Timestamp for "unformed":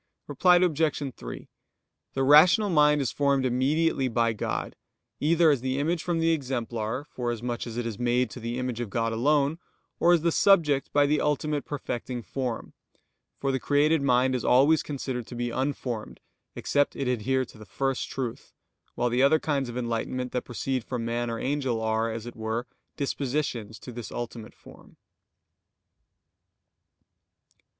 15.51-16.19